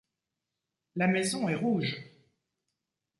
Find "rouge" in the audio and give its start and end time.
1.53-2.01